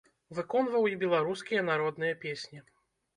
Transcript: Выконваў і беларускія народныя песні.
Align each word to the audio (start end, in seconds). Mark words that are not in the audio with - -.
Выконваў 0.37 0.87
і 0.91 0.95
беларускія 1.03 1.61
народныя 1.67 2.13
песні. 2.25 2.63